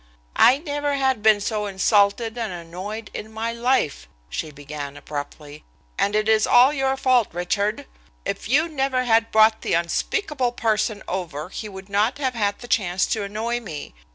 "I 0.39 0.57
never 0.57 0.95
have 0.95 1.21
been 1.21 1.39
so 1.39 1.67
insulted 1.67 2.35
and 2.35 2.51
annoyed 2.51 3.11
in 3.13 3.31
my 3.31 3.51
life," 3.51 4.07
she 4.31 4.49
began 4.49 4.97
abruptly, 4.97 5.63
"and 5.95 6.15
it 6.15 6.27
is 6.27 6.47
all 6.47 6.73
your 6.73 6.97
fault, 6.97 7.27
Richard. 7.33 7.85
If 8.25 8.49
you 8.49 8.67
never 8.67 9.03
had 9.03 9.31
brought 9.31 9.61
the 9.61 9.73
unspeakable 9.75 10.53
person 10.53 11.03
over 11.07 11.49
he 11.49 11.69
would 11.69 11.87
not 11.87 12.17
have 12.17 12.33
had 12.33 12.57
the 12.61 12.67
chance 12.67 13.05
to 13.13 13.21
annoy 13.21 13.59
me. 13.59 13.93